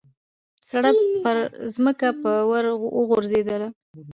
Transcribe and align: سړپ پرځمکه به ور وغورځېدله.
سړپ 0.69 0.97
پرځمکه 1.23 2.07
به 2.21 2.33
ور 2.49 2.65
وغورځېدله. 2.97 3.67